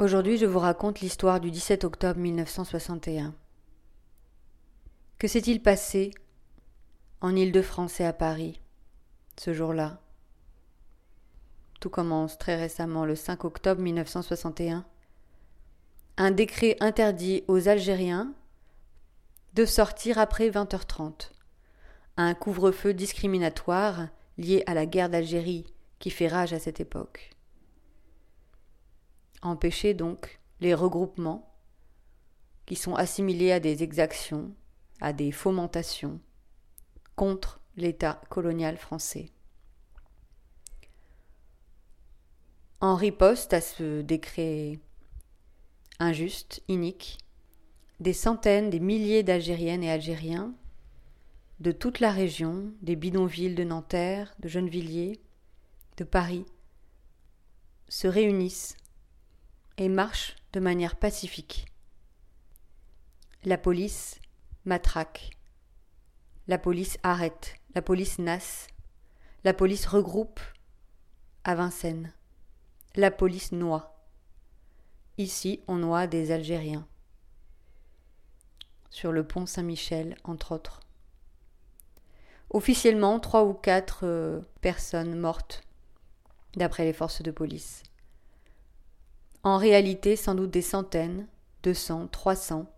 Aujourd'hui, 0.00 0.38
je 0.38 0.46
vous 0.46 0.58
raconte 0.58 1.00
l'histoire 1.00 1.38
du 1.38 1.52
17 1.52 1.84
octobre 1.84 2.18
1961. 2.18 3.32
Que 5.18 5.28
s'est-il 5.28 5.62
passé 5.62 6.10
en 7.20 7.36
Île-de-France 7.36 8.00
et 8.00 8.04
à 8.04 8.12
Paris 8.12 8.60
ce 9.38 9.52
jour-là? 9.52 10.00
Tout 11.78 11.90
commence 11.90 12.38
très 12.38 12.56
récemment, 12.56 13.04
le 13.04 13.14
5 13.14 13.44
octobre 13.44 13.80
1961. 13.80 14.84
Un 16.16 16.30
décret 16.32 16.76
interdit 16.80 17.44
aux 17.46 17.68
Algériens 17.68 18.34
de 19.54 19.64
sortir 19.64 20.18
après 20.18 20.50
20h30. 20.50 21.30
Un 22.16 22.34
couvre-feu 22.34 22.94
discriminatoire 22.94 24.08
lié 24.38 24.64
à 24.66 24.74
la 24.74 24.86
guerre 24.86 25.08
d'Algérie 25.08 25.72
qui 26.00 26.10
fait 26.10 26.26
rage 26.26 26.52
à 26.52 26.58
cette 26.58 26.80
époque. 26.80 27.30
Empêcher 29.44 29.94
donc 29.94 30.40
les 30.60 30.74
regroupements 30.74 31.54
qui 32.64 32.76
sont 32.76 32.94
assimilés 32.94 33.52
à 33.52 33.60
des 33.60 33.82
exactions, 33.82 34.54
à 35.00 35.12
des 35.12 35.32
fomentations 35.32 36.18
contre 37.14 37.60
l'État 37.76 38.22
colonial 38.30 38.78
français. 38.78 39.30
En 42.80 42.96
riposte 42.96 43.52
à 43.52 43.60
ce 43.60 44.00
décret 44.00 44.80
injuste, 45.98 46.62
inique, 46.68 47.18
des 48.00 48.14
centaines, 48.14 48.70
des 48.70 48.80
milliers 48.80 49.22
d'Algériennes 49.22 49.84
et 49.84 49.90
Algériens 49.90 50.54
de 51.60 51.70
toute 51.70 52.00
la 52.00 52.10
région, 52.10 52.72
des 52.80 52.96
bidonvilles 52.96 53.54
de 53.54 53.64
Nanterre, 53.64 54.34
de 54.38 54.48
Gennevilliers, 54.48 55.20
de 55.98 56.04
Paris, 56.04 56.46
se 57.88 58.08
réunissent 58.08 58.76
et 59.76 59.88
marchent 59.88 60.36
de 60.52 60.60
manière 60.60 60.96
pacifique. 60.96 61.66
La 63.44 63.58
police 63.58 64.20
matraque. 64.64 65.30
La 66.48 66.58
police 66.58 66.98
arrête. 67.02 67.56
La 67.74 67.82
police 67.82 68.18
nasse. 68.18 68.68
La 69.44 69.52
police 69.52 69.86
regroupe 69.86 70.40
à 71.44 71.54
Vincennes. 71.54 72.12
La 72.96 73.10
police 73.10 73.52
noie. 73.52 73.94
Ici, 75.18 75.62
on 75.68 75.76
noie 75.76 76.06
des 76.06 76.30
Algériens. 76.30 76.86
Sur 78.90 79.12
le 79.12 79.26
pont 79.26 79.46
Saint-Michel, 79.46 80.16
entre 80.24 80.52
autres. 80.52 80.80
Officiellement, 82.50 83.18
trois 83.20 83.44
ou 83.44 83.52
quatre 83.52 84.06
euh, 84.06 84.40
personnes 84.60 85.18
mortes, 85.18 85.62
d'après 86.56 86.84
les 86.84 86.92
forces 86.92 87.20
de 87.22 87.32
police. 87.32 87.82
En 89.44 89.58
réalité, 89.58 90.16
sans 90.16 90.34
doute 90.34 90.50
des 90.50 90.62
centaines, 90.62 91.28
deux 91.62 91.74
cents, 91.74 92.08
trois 92.08 92.34
cents 92.34 92.72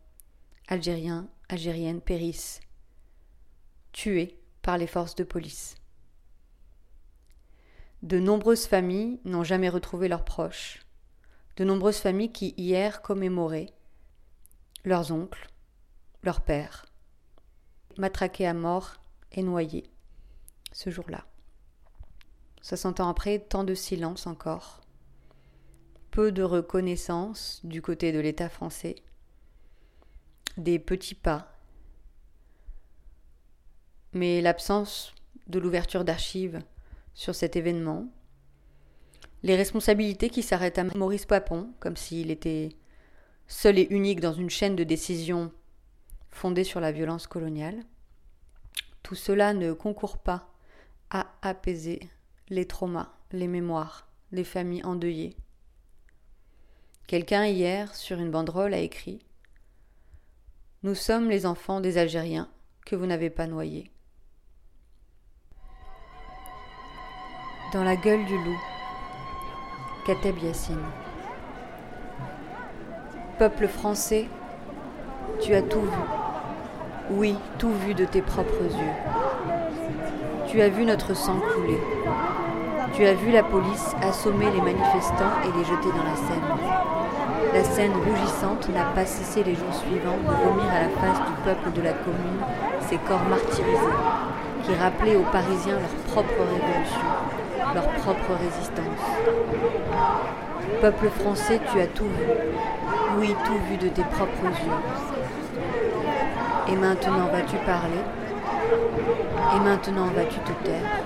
Algériens, 0.66 1.28
Algériennes 1.48 2.00
périssent, 2.00 2.58
tués 3.92 4.36
par 4.62 4.76
les 4.76 4.88
forces 4.88 5.14
de 5.14 5.22
police. 5.22 5.76
De 8.02 8.18
nombreuses 8.18 8.66
familles 8.66 9.20
n'ont 9.24 9.44
jamais 9.44 9.68
retrouvé 9.68 10.08
leurs 10.08 10.24
proches, 10.24 10.80
de 11.56 11.62
nombreuses 11.62 11.98
familles 11.98 12.32
qui 12.32 12.52
hier 12.56 13.00
commémoraient 13.00 13.72
leurs 14.84 15.12
oncles, 15.12 15.46
leurs 16.24 16.40
pères, 16.40 16.86
matraqués 17.96 18.46
à 18.46 18.54
mort 18.54 18.94
et 19.30 19.44
noyé 19.44 19.88
ce 20.72 20.90
jour-là. 20.90 21.24
60 22.62 22.98
ans 22.98 23.08
après, 23.08 23.38
tant 23.38 23.62
de 23.62 23.74
silence 23.74 24.26
encore, 24.26 24.80
de 26.16 26.42
reconnaissance 26.42 27.60
du 27.62 27.82
côté 27.82 28.10
de 28.10 28.18
l'État 28.18 28.48
français, 28.48 28.96
des 30.56 30.78
petits 30.78 31.14
pas, 31.14 31.52
mais 34.12 34.40
l'absence 34.40 35.14
de 35.46 35.58
l'ouverture 35.58 36.04
d'archives 36.04 36.60
sur 37.12 37.34
cet 37.34 37.54
événement, 37.54 38.08
les 39.42 39.56
responsabilités 39.56 40.30
qui 40.30 40.42
s'arrêtent 40.42 40.78
à 40.78 40.84
Maurice 40.84 41.26
Papon, 41.26 41.70
comme 41.80 41.96
s'il 41.96 42.30
était 42.30 42.70
seul 43.46 43.78
et 43.78 43.86
unique 43.90 44.20
dans 44.20 44.32
une 44.32 44.50
chaîne 44.50 44.74
de 44.74 44.84
décision 44.84 45.52
fondée 46.30 46.64
sur 46.64 46.80
la 46.80 46.92
violence 46.92 47.26
coloniale, 47.26 47.84
tout 49.02 49.14
cela 49.14 49.52
ne 49.52 49.72
concourt 49.74 50.18
pas 50.18 50.50
à 51.10 51.26
apaiser 51.42 52.00
les 52.48 52.66
traumas, 52.66 53.12
les 53.32 53.46
mémoires, 53.46 54.08
les 54.32 54.44
familles 54.44 54.84
endeuillées. 54.84 55.36
Quelqu'un 57.06 57.46
hier, 57.46 57.94
sur 57.94 58.18
une 58.18 58.32
banderole, 58.32 58.74
a 58.74 58.78
écrit 58.78 59.20
Nous 60.82 60.96
sommes 60.96 61.30
les 61.30 61.46
enfants 61.46 61.80
des 61.80 61.98
Algériens 61.98 62.48
que 62.84 62.96
vous 62.96 63.06
n'avez 63.06 63.30
pas 63.30 63.46
noyés. 63.46 63.92
Dans 67.72 67.84
la 67.84 67.94
gueule 67.94 68.24
du 68.24 68.36
loup, 68.36 68.60
Kateb 70.04 70.36
Yassine. 70.38 70.82
Peuple 73.38 73.68
français, 73.68 74.26
tu 75.40 75.54
as 75.54 75.62
tout 75.62 75.82
vu. 75.82 76.02
Oui, 77.10 77.36
tout 77.60 77.72
vu 77.72 77.94
de 77.94 78.04
tes 78.04 78.22
propres 78.22 78.64
yeux. 78.64 80.48
Tu 80.48 80.60
as 80.60 80.70
vu 80.70 80.84
notre 80.84 81.14
sang 81.14 81.38
couler. 81.38 81.78
Tu 82.96 83.04
as 83.04 83.12
vu 83.12 83.30
la 83.30 83.42
police 83.42 83.94
assommer 84.00 84.46
les 84.46 84.62
manifestants 84.62 85.36
et 85.44 85.58
les 85.58 85.64
jeter 85.66 85.90
dans 85.90 86.02
la 86.02 86.16
Seine. 86.16 87.52
La 87.52 87.62
Seine 87.62 87.92
rougissante 87.92 88.70
n'a 88.70 88.84
pas 88.94 89.04
cessé 89.04 89.44
les 89.44 89.54
jours 89.54 89.74
suivants 89.74 90.16
de 90.16 90.32
vomir 90.32 90.64
à 90.72 90.80
la 90.80 90.88
face 90.88 91.20
du 91.26 91.32
peuple 91.44 91.72
de 91.72 91.82
la 91.82 91.92
commune 91.92 92.40
ces 92.88 92.96
corps 92.96 93.28
martyrisés, 93.28 93.98
qui 94.64 94.74
rappelaient 94.76 95.16
aux 95.16 95.30
Parisiens 95.30 95.74
leur 95.74 96.14
propre 96.14 96.40
révolution, 96.40 97.06
leur 97.74 97.86
propre 98.00 98.32
résistance. 98.40 99.04
Peuple 100.80 101.10
français, 101.20 101.60
tu 101.70 101.78
as 101.78 101.88
tout 101.88 102.04
vu. 102.04 102.24
Oui, 103.18 103.36
tout 103.44 103.58
vu 103.68 103.76
de 103.76 103.88
tes 103.90 104.04
propres 104.04 104.42
yeux. 104.42 104.72
Et 106.72 106.76
maintenant 106.76 107.26
vas-tu 107.30 107.56
parler? 107.56 108.00
Et 109.54 109.60
maintenant 109.60 110.06
vas-tu 110.06 110.40
te 110.40 110.64
taire« 110.64 110.90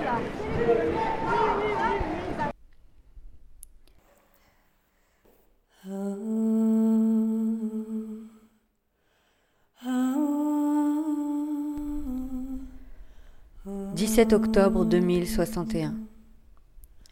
17 13.95 14.33
octobre 14.33 14.85
2061. 14.85 15.93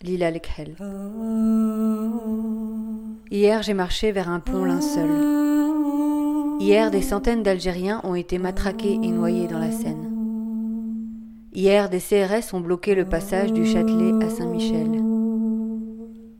Lila 0.02 0.32
Lekhel. 0.32 0.76
Hier, 3.32 3.62
j'ai 3.62 3.74
marché 3.74 4.12
vers 4.12 4.30
un 4.30 4.40
pont 4.40 4.66
linceul. 4.66 5.10
Hier, 6.60 6.90
des 6.90 7.02
centaines 7.02 7.44
d'Algériens 7.44 8.02
ont 8.04 8.16
été 8.16 8.38
matraqués 8.38 9.00
et 9.02 9.12
noyés 9.12 9.48
dans 9.48 9.60
la 9.60 9.72
Seine. 9.72 10.09
Hier, 11.52 11.90
des 11.90 12.00
CRS 12.00 12.54
ont 12.54 12.60
bloqué 12.60 12.94
le 12.94 13.06
passage 13.06 13.52
du 13.52 13.66
Châtelet 13.66 14.24
à 14.24 14.30
Saint-Michel. 14.30 15.04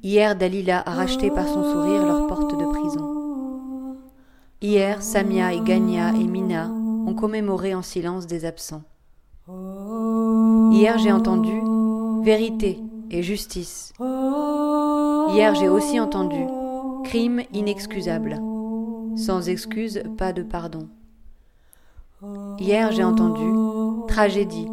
Hier, 0.04 0.36
Dalila 0.36 0.84
a 0.86 0.92
racheté 0.92 1.32
par 1.32 1.48
son 1.48 1.64
sourire 1.64 2.06
leur 2.06 2.28
porte 2.28 2.52
de 2.52 2.66
prison. 2.66 3.98
Hier, 4.62 5.02
Samia 5.02 5.54
et 5.54 5.62
Gania 5.62 6.10
et 6.10 6.24
Mina 6.24 6.70
ont 6.70 7.16
commémoré 7.16 7.74
en 7.74 7.82
silence 7.82 8.28
des 8.28 8.46
absents. 8.46 8.84
Hier, 10.72 11.00
j'ai 11.00 11.12
entendu 11.12 11.60
vérité 12.24 12.80
et 13.10 13.24
justice. 13.24 13.94
Hier, 14.00 15.56
j'ai 15.56 15.70
aussi 15.70 16.00
entendu 16.00 16.46
crime 17.04 17.42
inexcusable. 17.52 18.40
Sans 19.16 19.50
excuse, 19.50 20.04
pas 20.18 20.34
de 20.34 20.44
pardon. 20.44 20.88
Hier, 22.60 22.92
j'ai 22.92 23.04
entendu 23.04 23.46
tragédie, 24.08 24.68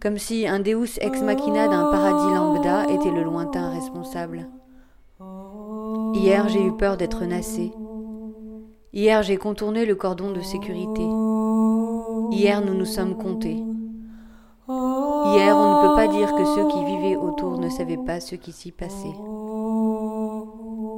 comme 0.00 0.18
si 0.18 0.46
un 0.46 0.60
Deus 0.60 0.98
ex 1.00 1.22
machina 1.22 1.66
d'un 1.66 1.90
paradis 1.90 2.34
lambda 2.34 2.84
était 2.86 3.10
le 3.10 3.22
lointain 3.22 3.70
responsable. 3.70 4.48
Hier, 6.14 6.48
j'ai 6.48 6.64
eu 6.64 6.72
peur 6.72 6.96
d'être 6.96 7.24
nassé. 7.24 7.72
Hier, 8.92 9.22
j'ai 9.22 9.36
contourné 9.36 9.84
le 9.84 9.94
cordon 9.94 10.30
de 10.30 10.40
sécurité. 10.40 11.02
Hier, 12.30 12.64
nous 12.64 12.74
nous 12.74 12.84
sommes 12.84 13.16
comptés. 13.16 13.62
Hier, 14.68 15.56
on 15.56 15.74
ne 15.74 15.88
peut 15.88 15.94
pas 15.94 16.08
dire 16.08 16.34
que 16.34 16.44
ceux 16.44 16.68
qui 16.68 16.84
vivaient 16.84 17.16
autour 17.16 17.58
ne 17.58 17.68
savaient 17.68 17.98
pas 18.04 18.20
ce 18.20 18.34
qui 18.34 18.52
s'y 18.52 18.70
passait. 18.70 19.14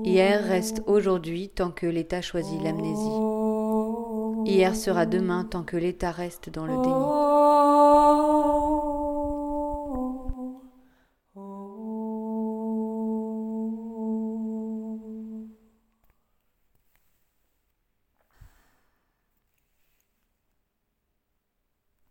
Hier 0.05 0.43
reste 0.43 0.82
aujourd'hui 0.87 1.49
tant 1.49 1.70
que 1.70 1.87
l'État 1.87 2.20
choisit 2.20 2.62
l'amnésie. 2.62 3.20
Hier 4.47 4.75
sera 4.75 5.06
demain 5.06 5.44
tant 5.44 5.62
que 5.62 5.76
l'État 5.76 6.11
reste 6.11 6.50
dans 6.50 6.67
le 6.67 6.76
déni. 6.82 7.30